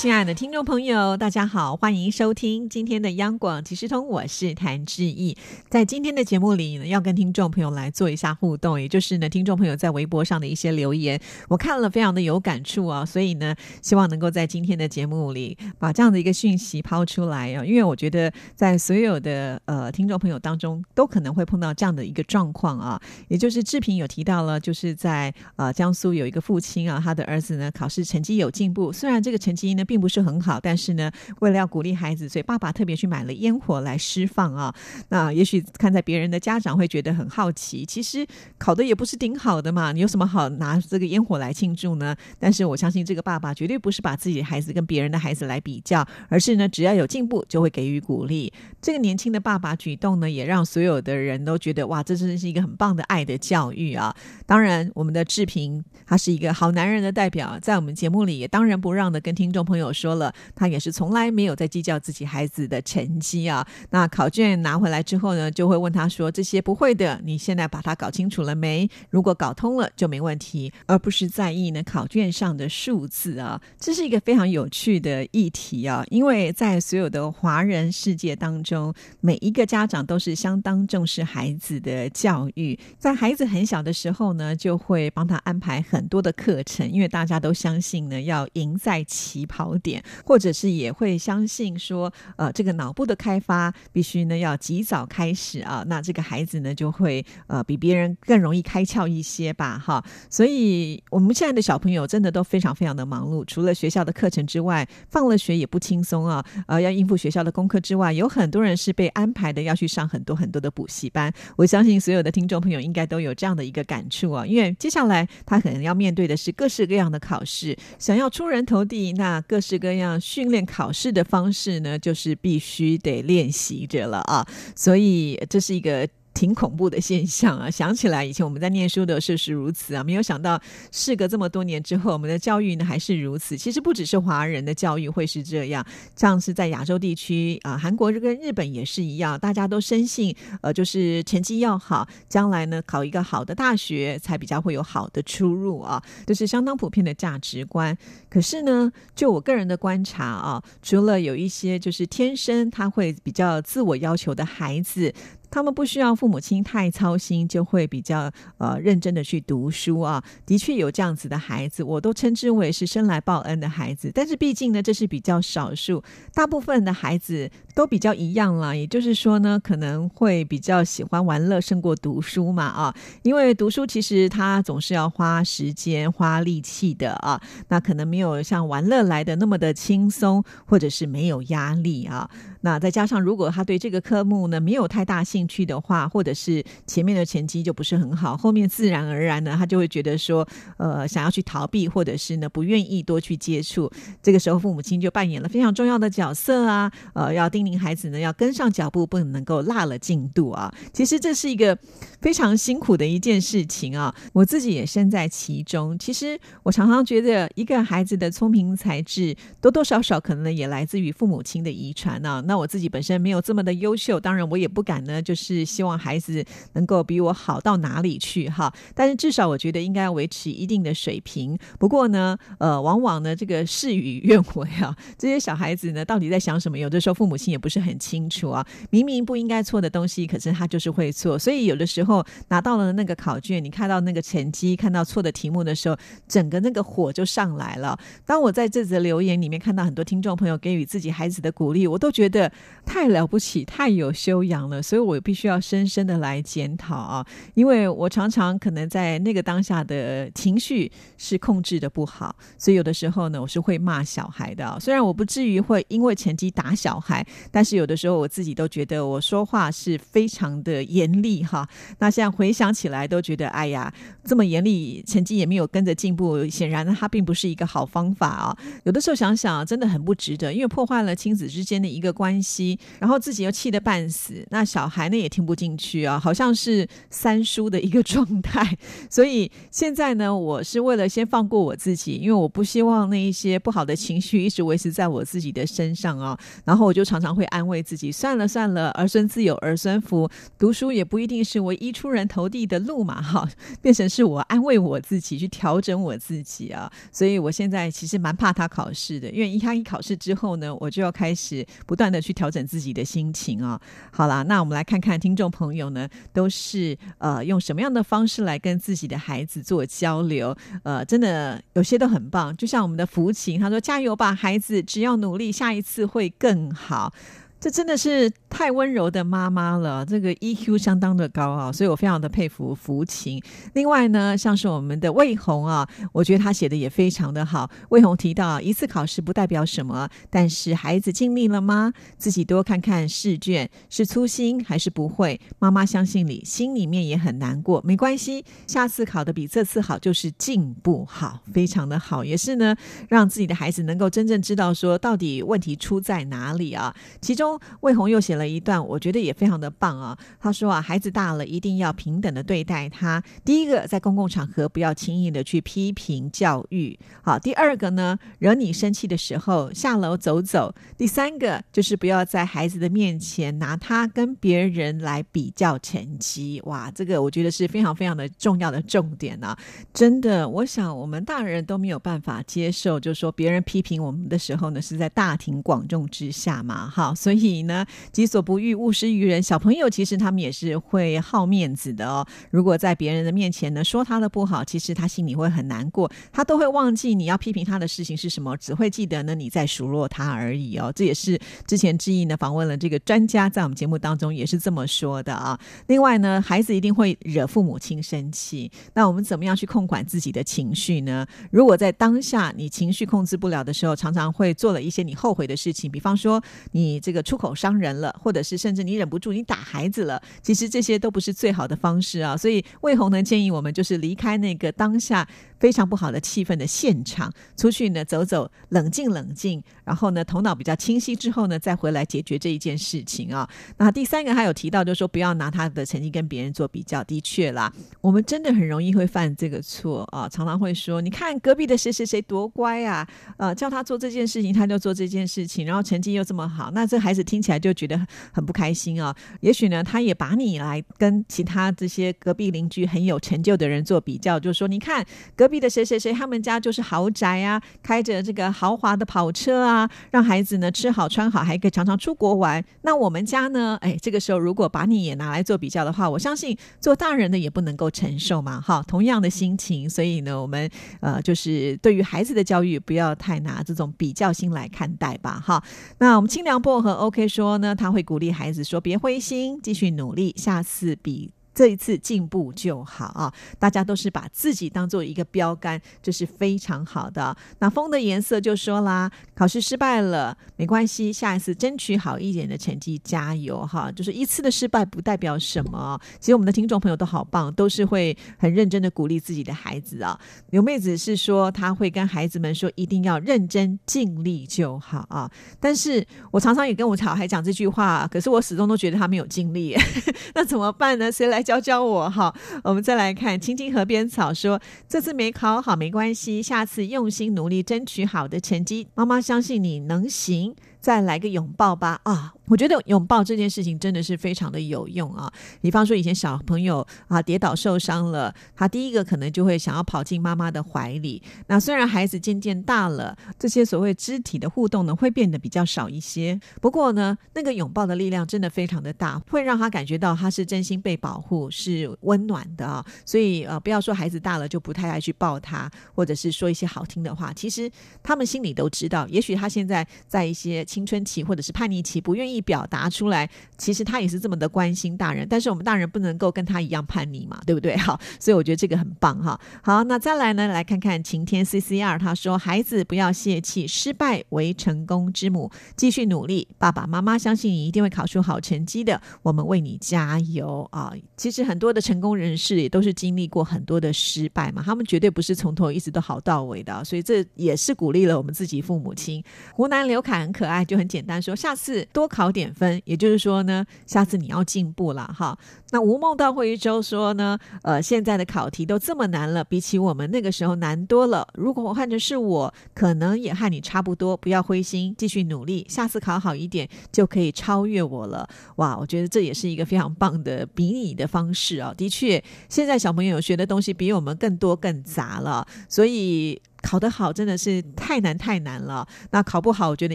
[0.00, 5.36] 亲爱的听众朋友，大家好，欢迎收听今天的央广即时通，我是谭志毅。
[5.68, 29.84] 在今天的节目里呢，要跟听众朋友来做一下互动，也就是呢，听众朋友在微博上的一些留言，我看了非常的有感触啊，所以呢，希望能够在今天的节目里把这样的一个讯息抛出来啊，因为我觉得在所有的呃听众朋友当中，都可能会碰到这样的一个状况啊，也就是志平有提到了，就是在呃江苏有一个父亲啊，他的儿子呢考试成绩有进步，虽然这个成绩呢。
[29.90, 34.72] 并不是很好，但是呢，为了要鼓励孩子，所以爸爸特别去买了烟火来释放啊。
[35.08, 38.24] 那也许看在别人的家长会觉得很好奇，其实
[38.56, 42.14] 考的也不是挺好的嘛，你有什么好拿这个烟火来庆祝呢？
[42.38, 48.52] 但是我相信这个爸爸绝对不是把自己的孩子跟别人的孩子来比较，而是呢，只要有进步就会给予鼓励。
[48.80, 54.14] 这个年轻的爸爸举动呢，也让所有的人都觉得哇，这真是一个很棒的爱的教育啊。
[54.46, 59.79] 当然，我们的志平他是一个好男人的代表，在我们节目里也当仁不让的跟听众朋友。
[59.80, 63.66] 有说了，他也是从来没有在计较自己孩子的成绩啊。
[63.90, 68.88] 那考卷拿回来之后呢，就会问他说：“这些不会的，你现在把它搞清楚了没？
[69.10, 89.69] 如果搞通了就没问题，而不是在意呢考卷上的数字啊。”这是一个非常有趣的议题啊，因为在所有的华人世界当中，每一个家长都是相当重视孩子的教育，在孩子很小的时候呢，就会帮他安排很多的课程，因为大家都相信呢，要赢在起跑。
[89.78, 100.04] 点，或者是也会相信说，呃，这个脑部的开发必须呢要及早开始啊，那这个孩子呢就会呃比别人更容易开窍一些吧，哈。
[100.28, 111.32] 所以我们现在的小朋友真的都非常非常的忙碌，除了学校的课程之外，放了学也不轻松啊，呃，要应付学校的功课之外，有很多人是被安排的要去上很多很多的补习班。
[111.56, 119.59] 我相信所有的听众朋友应该都有这样的一个感触啊，因为接下来他可能要面对的是各式各样的考试，想要出人头地，那各。
[119.60, 124.42] 各式各样训练考试的方式呢，就是必须得练习着了啊，
[124.74, 126.08] 所以这是一个。
[126.32, 127.68] 挺恐怖的现象啊！
[127.70, 130.60] 想起来以前我们在念书的时候是如此啊，没有想到
[130.92, 133.56] 事隔这么多年之后，我们的教育呢还是如此。
[133.56, 135.84] 其实不只是华人的教育会是这样，
[136.16, 147.96] 像是在亚洲地区啊，韩国跟日本也是一样，大家都深信呃，就是成绩要好，将来呢考一个好的大学才比较会有好的出入啊，这是相当普遍的价值观。
[148.28, 155.12] 可是呢，就我个人的观察啊，除了有一些就是天生他会比较自我要求的孩子。
[155.50, 160.22] 他们不需要父母亲太操心，就会比较呃认真的去读书啊。
[160.46, 164.10] 的确有这样子的孩子，我都称之为是生来报恩的孩子。
[164.14, 166.02] 但是毕竟呢，这是比较少数，
[166.32, 168.76] 大部分的孩子都比较一样了。
[168.76, 172.94] 也就是说呢，可能会比较喜欢玩乐胜过读书嘛啊。
[173.22, 177.40] 因为读书其实他总是要花时间、花力气的啊。
[177.68, 182.30] 那可能没有像玩乐来的那么的轻松，或者是没有压力啊。
[182.62, 193.90] 那再加上如果他对这个科目呢没有太大兴，趣的话，或者是前面的成绩就不是很好，后面自然而然呢，他就会觉得说，呃，想要去逃避，或者是呢不愿意多去接触。
[194.22, 200.72] 这个时候，父母亲就扮演了非常重要的角色啊，呃，要叮咛孩子呢要跟上脚步，不能够落了进度啊。
[200.92, 201.76] 其实这是一个
[202.20, 205.98] 非常辛苦的一件事情啊，我自己也身在其中。
[205.98, 212.40] 其实我常常觉得，一个孩子的聪明才智多多少少可能也来自于父母亲的遗传啊。
[212.50, 215.22] 那我自己本身没有这么的优秀，当然我也不敢呢。
[215.22, 221.56] 就是希望孩子能够比我好到哪里去哈，但是至少我觉得应该要维持一定的水平。
[221.78, 226.76] 不过呢，呃，往往呢这个事与愿违啊，这些小孩子呢到底在想什么？
[226.76, 228.66] 有的时候父母亲也不是很清楚啊。
[228.90, 231.38] 明明不应该错的东西，可是他就是会错。
[231.38, 235.96] 所以有的时候拿到了那个考卷，你看到那个成绩，看到错的题目的时候，
[236.26, 237.96] 整个那个火就上来了。
[238.26, 242.39] 当我在这则留言里面看到很多听众朋友给予自己孩子的鼓励，我都觉得
[242.84, 244.82] 太了不起，太有修养了。
[244.82, 245.20] 所以我。
[245.22, 254.78] 必须要深深的来检讨啊，因为我常常可能在那个当下的情绪是控制的不好，所以有的时候呢，我是会骂小孩的。
[254.80, 261.68] 虽然我不至于会因为成绩打小孩，但是有的时候我自己都觉得我说话是非常的严厉哈。
[261.98, 263.92] 那现在回想起来，都觉得哎呀，
[264.30, 268.56] 这么严厉，成绩也没有跟着进步，显然它并不是一个好方法啊。
[268.84, 278.78] 有的时候想想，真的很不值得，因为破坏了亲子之间的一个关关系，然后自己又气得半死，那小孩呢也听不进去啊，好像是三叔的一个状态。
[279.08, 286.38] 所以现在呢，我是为了先放过我自己，因为我不希望那一些不好的情绪一直维持在我自己的身上啊。
[286.64, 293.48] 然后我就常常会安慰自己，算了算了，儿孙自有儿孙福，读书也不一定是唯一出人头地的路嘛，哈，
[293.82, 296.90] 变成是是我安慰我自己，去调整我自己啊。
[297.10, 303.80] 所以我现在其实蛮怕他考试的，因为一他一考试之后呢，我就要开始不断的去调整自己的心情啊。
[304.12, 310.54] 好啦，那我们来看看听众朋友呢，都是呃用什么样的方式来跟自己的孩子做交流？
[310.82, 317.12] 呃，真的有些都很棒，就像我们的福琴，他说加油吧，孩子，只要努力，下一次会更好。
[317.58, 323.42] 这真的是太温柔的妈妈了，这个 EQ 相当的高啊，所以我非常的佩服福琴。
[323.72, 327.70] 另外呢，像是我们的魏红啊，我觉得他写的也非常的好。
[327.88, 331.94] 魏红提到，一次考试不代表什么，但是孩子尽力了吗？
[332.18, 335.40] 自己多看看试卷，是粗心还是不会？
[335.58, 342.76] 妈妈相信你，心里面也很难过，没关系，下次考的比这次好，就是进步好，非常的好，也是呢，
[343.08, 347.58] 让自己的孩子能够真正知道说到底问题出在哪里啊，其中。
[347.80, 350.18] 魏红又写了一段，我觉得也非常的棒啊。
[350.40, 353.22] 他说啊，孩子大了，一定要平等的对待他。
[353.44, 356.98] 第一个，在公共场合不要轻易的去批评教育。
[357.22, 360.74] 好，第二个呢，惹你生气的时候下楼走走。
[360.96, 366.60] 第三个，就是不要在孩子的面前拿他跟别人来比较成绩。
[366.64, 369.56] 哇，这个我觉得是非常非常的重要的重点啊！
[369.92, 376.88] 真的，我想我们大人都没有办法接受，就是说别人批评我们的时候呢，是在大庭广众之下嘛。
[376.88, 377.60] 好，所以。
[377.60, 379.42] 呢，己所不欲，勿施于人。
[379.42, 382.24] 小朋友其实他们也是会好面子的哦。
[382.52, 390.92] 如果在别人的面前呢说他的不好，其实他心里会很难过，他都会忘记你要批评他的事情是什么，只会记得呢你在数落他而已哦。
[390.94, 391.36] 这也是
[391.66, 395.58] 之前志毅呢访问了这个专家，在我们节目当中也是这么说的啊。
[395.88, 401.26] 另外呢，孩子一定会惹父母亲生气，那我们怎么样去控管自己的情绪呢？
[401.50, 406.40] 如果在当下你情绪控制不了的时候，常常会做了一些你后悔的事情，比方说
[406.70, 407.40] 你这个出。
[407.40, 412.36] 口伤人了，或者是甚至你忍不住你打孩子了，其实这些都不是最好的方式啊。
[412.36, 415.26] 所以魏红呢建议我们就是离开那个当下
[415.58, 423.48] 非常不好的气氛的现场，出去呢走走，冷静冷静，然后呢头脑比较清晰之后呢再回来解决这一件事情啊。
[423.78, 427.02] 那第三个还有提到，就是说不要拿他的成绩跟别人做比较。
[427.04, 433.08] 的确啦，我们真的很容易会犯这个错啊，常常会说，你看隔壁的谁谁谁多乖啊，
[433.38, 437.20] 呃，叫他做这件事情他就做这件事情，然后成绩又这么好，那这孩子。
[437.30, 437.96] 听起来就觉得
[438.32, 439.14] 很不开心啊！
[439.40, 445.04] 也许呢，他也把你来跟其他这些隔壁邻居很有成就的人做比较，就是说你看
[445.36, 452.62] 隔壁的谁谁谁，他们家就是豪宅啊，开着这个豪华的跑车啊，让孩子呢吃好穿好，还可以常常出国玩。
[452.82, 453.78] 那我们家呢？
[453.80, 458.60] 哎，这个时候如果把你也拿来做比较的话，我相信做大人的也不能够承受嘛。
[458.60, 460.68] 哈，同样的心情，所以呢，我们
[461.00, 465.42] 呃，就是对于孩子的教育，不要太拿这种比较心来看待吧。
[465.42, 465.62] 哈，
[465.98, 467.20] 那我们清凉薄荷 OK。
[467.30, 473.32] 说呢，他会鼓励孩子说：“别灰心，继续努力，下次比。”这一次进步就好啊！
[473.58, 477.36] 大家都是把自己当做一个标杆，这是非常好的。
[477.58, 483.90] 那风的颜色就说啦，考试失败了没关系，下一次争取好一点的成绩，加油哈！
[483.92, 486.00] 就是一次的失败不代表什么。
[486.20, 490.18] 其实我们的听众朋友都好棒，都是会很认真的鼓励自己的孩子啊。
[490.50, 495.30] 刘妹子是说，她会跟孩子们说，一定要认真尽力就好啊。
[495.58, 499.76] 但是我常常也跟我小孩讲这句话，可是我始终都觉得他没有尽力，
[500.34, 501.10] 那怎么办呢？
[501.10, 501.40] 谁来？
[501.50, 510.54] 教教我哈，我们再来看青青河边草说，这次没考好没关系，下次用心努力争取好的成绩，妈妈相信你能行。
[510.80, 512.32] 再来个拥抱吧啊！
[512.46, 515.32] 我觉得拥抱这件事情真的是非常的有用啊。
[515.60, 521.22] 比方说以前小朋友啊跌倒受伤了，他第一个可能就会想要跑进妈妈的怀里。
[521.46, 526.40] 那虽然孩子渐渐大了，这些所谓肢体的互动呢会变得比较少一些。
[526.60, 532.84] 不过呢，那个拥抱的力量真的非常的大，会让他感觉到他是真心被保护，是温暖的啊。
[533.04, 537.70] 所以呃，不要说孩子大了就不太爱去抱他，或者是说一些好听的话，其实
[538.02, 539.06] 他们心里都知道。
[539.08, 540.64] 也许他现在在一些。
[540.70, 547.76] 青春期或者是叛逆期，不愿意表达出来，其实他也是这么的关心大人，但是我们大人不能够跟他一样叛逆嘛，对不对？
[547.82, 549.38] 好，所以我觉得这个很棒哈。
[549.64, 556.46] 好，那再来呢，来看看晴天 C C R，他说：“孩子不要泄气，失败为成功之母，继续努力。
[556.56, 569.20] 爸爸妈妈相信你一定会考出好成绩的，我们为你加油啊！”其实很多的成功人士也都是经历过很多的失败嘛，他们绝对不是从头一直都好到尾的，所以这也是鼓励了我们自己父母亲。
[569.52, 570.59] 湖南刘凯很可爱。
[570.64, 575.38] 就很简单，说下次多考点分，也就是说呢，下次你要进步了哈。
[575.72, 581.26] 那吴梦到会议周说呢，呃，现在的考题都这么难了，比起我们那个时候难多了。
[581.34, 588.28] 如果我换成是我，可能也和你差不多，不要灰心，继续努力，下次考好一点就可以超越我了。
[588.56, 591.72] 哇，我觉得这也是一个非常棒的比拟的方式啊。
[591.76, 596.40] 的确，现在小朋友学的东西比我们更多更杂了，所以。
[596.62, 599.94] 考得好真的是太难太难了，那考不好我觉得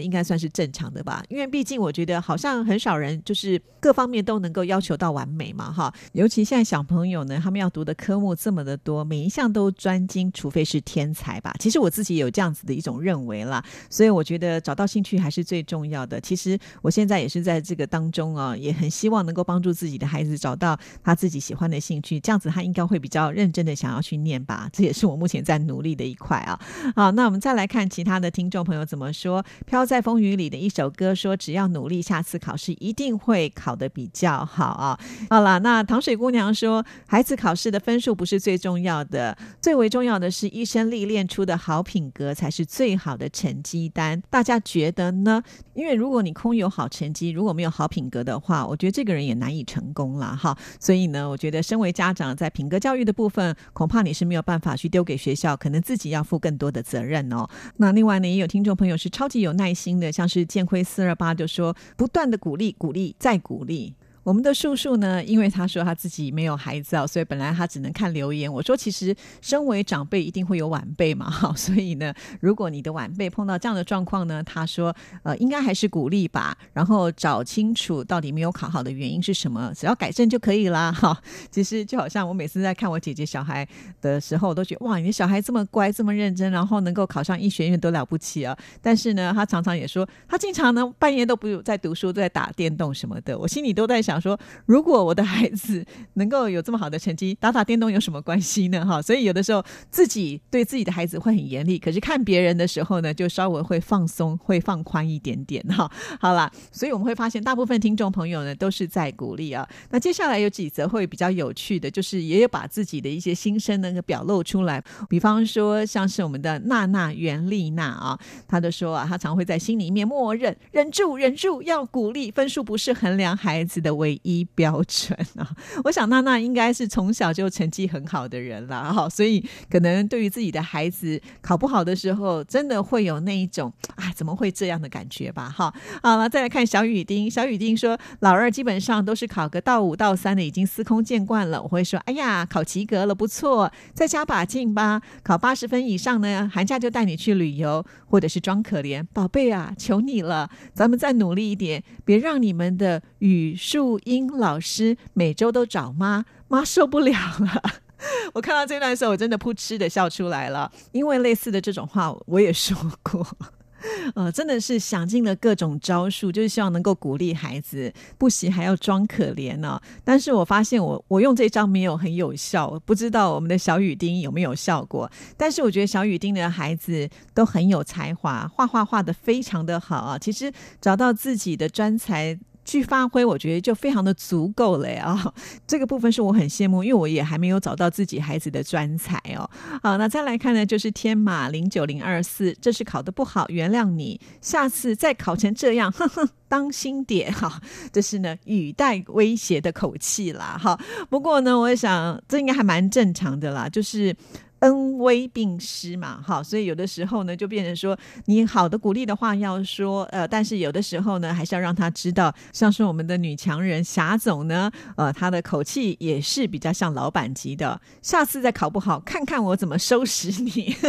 [0.00, 5.92] 应该算是正常的吧，因为毕竟我觉得好像很少人就是各方面都能够要求到完美嘛，哈。
[6.12, 11.54] 尤其现在小朋友呢，他们要读的科目这么的多，每一项都专精，除非是天才吧。
[11.58, 16.20] 其实我自己有这样子的一种认为啦，所以我觉得找到兴趣还是最重要的。
[16.20, 24.68] 其实我现在也是在这个当中啊，也很希望能够帮助自己的孩子找到他自己喜欢的兴趣，这样子他应该会比较认真的想要去念吧。
[24.72, 26.55] 这也是我目前在努力的一块啊。
[26.94, 29.44] 好，那我们再来看其他的听众朋友怎么说。
[29.64, 34.98] 飘在风雨里的一首歌说：“只要努力，下次考试一定会考得比较好啊。”
[35.30, 44.22] 好了，那糖水姑娘说：“孩子考试的分数不是最重要的，最为重要的是一生历练出的好品格才是最好的成绩单。
[44.30, 45.42] 大家觉得呢？
[45.74, 50.56] 因为如果你空有好成绩，如果没有好品格的话，我觉得这个人也难以成功了哈。
[50.80, 57.48] 所以呢，我觉得身为家长，在品格教育的部分，恐怕你是没有办法去丢给学校，可能自己要负更多的。”责任哦，
[57.78, 63.92] 那另外呢，也有听众朋友是超级有耐心的，像是建辉四二八就说，不断的鼓励，鼓励，再鼓励。
[64.26, 68.52] 我们的叔叔呢，因为他说他自己没有孩子啊，所以本来他只能看留言。
[68.52, 74.92] 我说，其实身为长辈一定会有晚辈嘛，哈，所以呢，如果你的晚辈碰到这样的状况呢，他说，
[75.22, 81.16] 呃，应该还是鼓励吧，然后找清楚到底没有考好的原因是什么，只要改正就可以啦，哈。
[81.48, 83.64] 其实就好像我每次在看我姐姐小孩
[84.00, 88.58] 的时候，我都觉得哇，你的小孩这么乖，这么认真，然后能够考上医学院都了不起啊。
[88.82, 94.15] 但是呢，他常常也说，他经常呢半夜都不在读书，在打电动什么的，我心里都在想。
[94.20, 98.84] 说如果我的孩子能够有这么好的成绩，打打电动有什么关系呢？
[98.84, 105.90] 哈，所以有的时候自己对自己的孩子会很严厉，可是看别人的时候呢，就稍微会放松，会放宽一点点哈。
[106.20, 109.66] 好啦，所以我们会发现，大部分听众朋友呢都是在鼓励啊。
[109.90, 114.82] 那接下来有几则会比较有趣的，就是也有把自己的一些心声能够表露出来。
[115.08, 122.30] 比方说，像是我们的娜娜袁丽娜啊，她就说啊，她常会在心里面默认，忍住，忍住，要鼓励。
[122.30, 125.50] 分数不是衡量孩子的唯唯一标准啊！
[125.82, 135.48] 我想娜娜应该是从小就成绩很好的人了哈，所以可能对于自己的孩子考不好的时候，真的会有那一种啊怎么会这样的感觉吧？
[135.48, 137.28] 哈，好了，再来看小雨丁。
[137.28, 141.60] 小雨丁说，老二基本上都是考个到五到三的，已经司空见惯了。
[141.60, 145.02] 我会说，哎呀，考及格了，不错，再加把劲吧。
[145.24, 153.95] 考八十分以上呢，寒假就带你去旅游，或者是装可怜，宝贝啊，求你了，咱们再努力一点，别让你们的语数。
[154.00, 157.62] 英老师每周都找 妈妈受不了了，
[158.34, 163.26] 我看到这段时候，我真的扑哧的笑出来了，因为类似的这种话我也说过，
[164.14, 169.80] 呃，真的是想尽了各种招数，就是希望能够鼓励孩子不习还要装可怜呢。
[170.04, 175.10] 但是我发现我我用这招没有很有效，不知道我们的小雨丁有没有效果。
[175.36, 180.18] 但是我觉得小雨丁的孩子都很有才华，画画画的非常的好啊。
[180.18, 182.38] 其实找到自己的专才。
[182.66, 185.32] 去发挥，我觉得就非常的足够了啊！
[185.66, 189.48] 这个部分是我很羡慕，因为我也还没有找到自己孩子的专才哦。
[189.82, 197.60] 好，那再来看呢，就是天马零九零二四，这次考的不好，原谅你，下次再考成这样，哼哼，当心点哈。
[197.92, 200.78] 这是呢语带威胁的口气啦，哈。
[201.08, 204.14] 不过呢，我想这应该还蛮正常的啦，就是。
[204.60, 220.74] 恩威并施嘛，好，所以有的时候呢，就变成说，你好的鼓励的话要说，呃，但是有的时候呢，还是要让他知道，像是我们的女强人霞总呢，呃，她的口气也是比较像老板级的，下次再考不好，看看我怎么收拾你。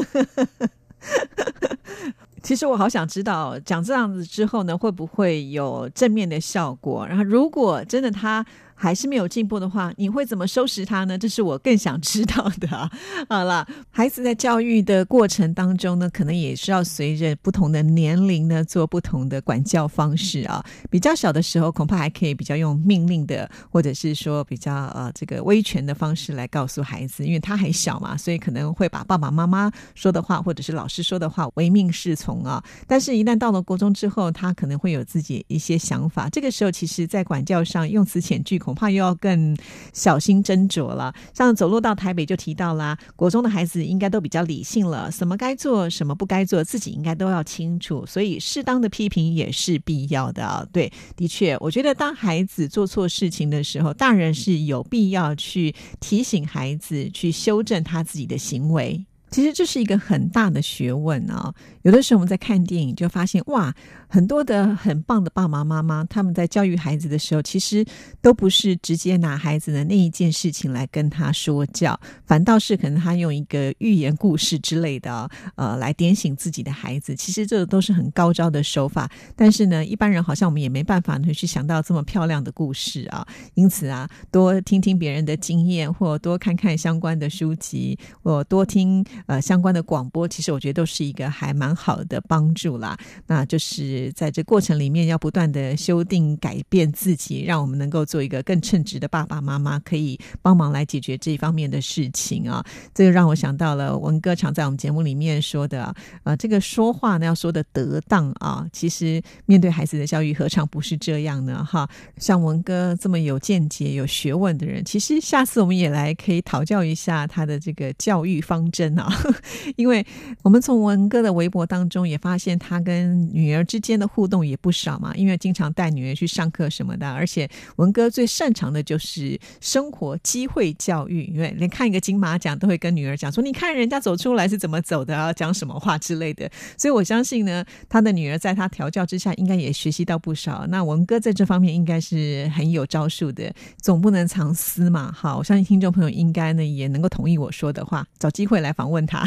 [2.42, 7.06] 其实我好想知道，讲这样子之后呢，会不会有正面的效果？
[7.06, 8.46] 然后如果真的他。
[8.80, 11.18] 还是没有进步的话，你会怎么收拾他呢？
[11.18, 12.90] 这是我更想知道的。
[13.28, 20.64] 好了，孩子在教育的过程当中呢，可能也是要随着不同的年龄呢，做不同的管教方式啊。
[20.92, 32.64] 比较小的时候，恐怕还可以比较用命令的，或者是说比较呃这个威权的方式来告诉孩子，因为他还小嘛，所以可能会把爸爸妈妈说的话或者是老师说的话唯命是从啊。
[32.86, 36.30] 但是，一旦到了国中之后，他可能会有自己一些想法。
[36.30, 38.60] 这个时候，其实在管教上用词遣句。
[38.68, 39.56] 恐怕又要更
[39.94, 41.16] 小心斟酌了。
[41.34, 50.68] 像走路到台北就提到啦，国中的孩子应该都比较理性了，什么该做，什么不该做，自己应该都要清楚，所以适当的批评也是必要的啊。
[50.74, 59.06] 对，的确，我觉得当孩子做错事情的时候，大人是有必要去提醒孩子，去修正他自己的行为。
[59.30, 61.54] 其实这是一个很大的学问啊！
[61.84, 63.74] 有的时候我们在看电影，就发现哇。
[64.10, 67.86] 很多的很棒的爸爸妈妈，他们在教育孩子的时候，其实
[68.22, 77.14] 都不是直接拿孩子的那一件事情来跟他说教，反倒是可能他用一个寓言故事之类的，呃，来点醒自己的孩子。
[77.18, 83.28] 其实这都是很高招的手法，但是呢，一般人好像我们也没办法能去想到这么漂亮的故事啊。
[83.56, 92.98] 因此啊，多听听别人的经验，或多看看相关的书籍，或多听呃相关的广播，其实我觉得都是一个还蛮好的帮助啦。
[93.26, 93.98] 那就是。
[94.18, 102.66] 在这过程里面，要不断的修订、改变自己，让我们能够做一个更称职的爸爸妈妈，可以帮忙来解决这一方面的事情啊。
[102.96, 105.94] 这个让我想到了文哥常在我们节目里面说的
[106.24, 108.66] 呃，这个说话呢要说的得当啊。
[108.74, 111.64] 其实面对孩子的教育，何尝不是这样呢？
[111.64, 119.07] 哈，像文哥这么有见解、有学问的人，其实下次我们也来可以讨教一下他的这个教育方针啊。
[119.76, 120.06] 因为
[120.44, 123.98] 我们从文哥的微博当中也发现，他跟女儿之间。
[123.98, 136.48] 的互动也不少嘛，因为经常带女儿去上课什么的，而且文哥最擅长的就是生活机会教育，因为连看一个金马奖都会跟女儿讲说：“你看人家走出来是怎么走的，要讲什么话之类的。”
[136.78, 140.68] 所以我相信呢，他的女儿在他调教之下，应该也学习到不少。
[140.68, 145.12] 那文哥在这方面应该是很有招数的，总不能藏私嘛。
[145.12, 149.24] 好，我相信听众朋友应该呢也能够同意我说的话，找机会来访问问他。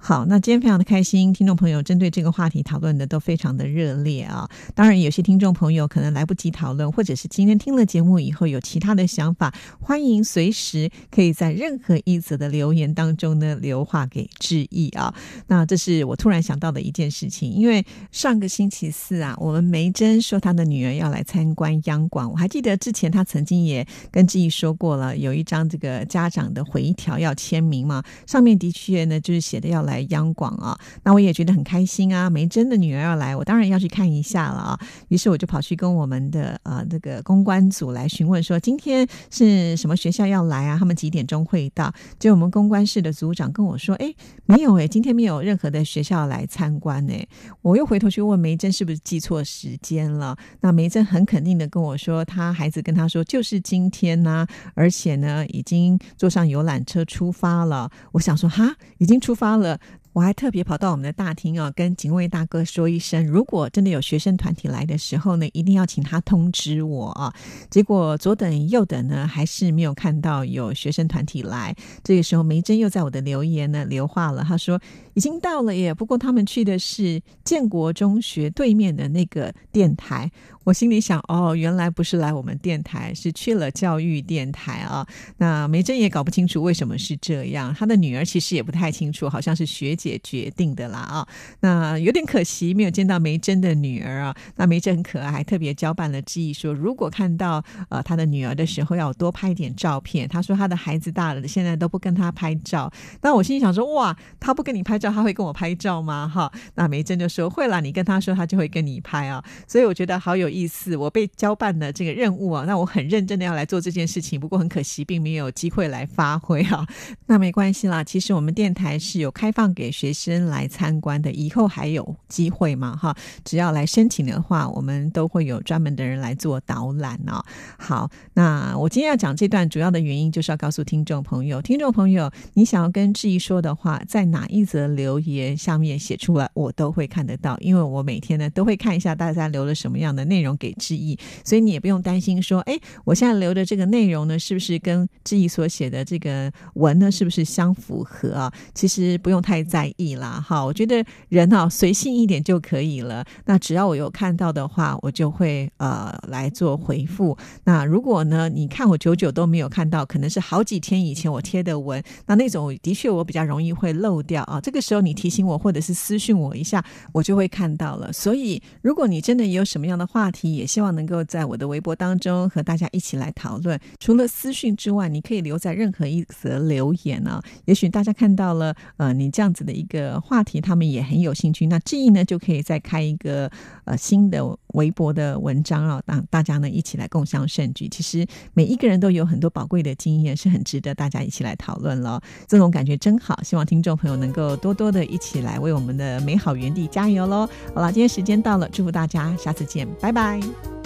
[0.00, 4.48] 好，那今天非常的开心，听众朋友针对这个话题讨论的都非常的热烈啊。
[4.72, 15.12] 当然，有些听众朋友可能来不及讨论，或者是今天听了节目以后有其他的想法，欢迎随时可以在任何一则的留言当中呢留话给志毅啊。
[15.48, 29.87] 那这是我突然想到的一件事情，因为上个星期四啊，我们梅珍说她的女儿要来参观央广，我还记得之前她曾经也跟志毅说过了，有一张这个家长的回条要签名嘛，上面的确呢就是写的要。
[29.88, 32.30] 来央广啊，那我也觉得很开心啊。
[32.30, 34.80] 梅珍的女儿要来，我当然要去看一下了啊。
[35.08, 40.76] 于是我就跑去跟我们的呃这个公关组来询问说，今天是什么学校要来啊？
[40.78, 41.92] 他们几点钟会到？
[42.18, 47.26] 就我们公关室的组长跟我说，哎，没有哎，今天没有任何的学校来参观哎。
[47.62, 50.36] 我又回头去问梅珍是不是记错时间了？
[50.60, 57.90] 那梅珍很肯定的跟我说，他孩子跟他说就是今天呢，而且呢已经坐上游览车出发了。
[58.12, 59.77] 我想说哈，已经出发了。
[60.12, 67.32] 我还特别跑到我们的大厅啊，跟警卫大哥说一声，如果真的有学生团体来的时候呢，一定要请他通知我啊。
[67.70, 71.74] 结果左等右等呢，还是没有看到有学生团体来。
[72.02, 74.80] 这个时候，梅珍又在我的留言呢留话了，他说
[75.14, 80.30] 已经到了耶，不过他们去的是建国中学对面的那个电台。
[80.68, 85.06] 我心里想，哦，原来不是来我们电台，是去了教育电台啊。
[85.38, 91.26] 那梅珍也搞不清楚为什么是这样，她的女儿其实也不太清楚，好像是学姐决定的啦啊。
[91.60, 94.36] 那有点可惜，没有见到梅珍的女儿啊。
[94.56, 100.28] 那梅珍很可爱，还特别交办了致意，说如果看到呃她的女儿的时候，要多拍点照片。
[100.28, 102.92] 她说她的孩子大了，现在都不跟她拍照。
[103.22, 106.28] 那我心里想说，哇，她不跟你拍照，她会跟我拍照吗？
[106.28, 109.42] 哈，那梅珍就说会啦，你跟她说，她就会跟你拍啊。
[109.66, 110.57] 所以我觉得好有意。
[110.58, 114.40] 意思，我被交办的这个任务啊，那我很认真的要来做这件事情。
[114.40, 116.86] 不过很可惜，并没有机会来发挥啊。
[117.26, 123.16] 那没关系啦，其实我们电台是有开放给学生来参观的，以后还有机会嘛哈。
[123.44, 127.44] 只要来申请的话，我们都会有专门的人来做导览哦。
[127.78, 140.47] 好，那我今天要讲这段主要的原因，就是要告诉听众朋友，听众朋友，你想要跟志毅说的话，在哪一则留言下面写出来，我都会看得到，因为我每天呢都会看一下大家留了什么样的内容。
[140.56, 148.52] 给志毅，所以你也不用担心说，哎，我现在留的这个内容呢，是不是跟志毅所写的这个文呢，是不是相符合啊？
[148.74, 153.24] 其实不用太在意啦，哈，我觉得人啊，随性一点就可以了。
[153.46, 157.36] 那只要我有看到的话，我就会呃来做回复。
[157.64, 164.60] 那如果呢，你看我久久都没有看到，可能是好几天以前我贴的文，那那种的确我比较容易会漏掉啊。
[164.60, 168.12] 这个时候你提醒我，或者是私讯我一下，我就会看到了。
[168.12, 173.78] 所以如果你真的有什么样的话题，也希望能够在我的微博当中和大家一起来讨论。
[173.98, 177.40] 除了私讯之外，你可以留在任何一则留言呢。
[177.64, 181.66] 也许大家看到了，呃，你这样子的一个话题，他们也很有兴趣。
[181.66, 183.50] 那志毅呢，就可以再开一个
[183.84, 187.88] 呃新的微博的文章啊，让大家呢一起来共享盛举。
[187.88, 192.20] 其实每一个人都有很多宝贵的经验，是很值得大家一起来讨论了。
[192.46, 197.48] 这种感觉真好，希望听众朋友能够多多的一起来为我们的美好园地加油喽！
[197.74, 200.17] 好了，今天时间到了，祝福大家，下次见，拜拜。
[200.18, 200.77] Bye.